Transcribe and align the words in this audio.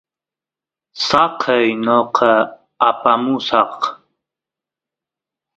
saqey 1.05 1.67
noqa 1.85 2.31
apamusaq 2.89 3.75